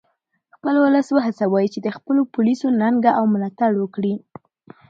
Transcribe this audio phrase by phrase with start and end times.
[0.55, 4.13] خپل ولس و هڅوئ چې د خپلو پولیسو ننګه او ملاتړ وکړي